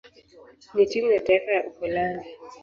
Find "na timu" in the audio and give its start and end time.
0.73-1.11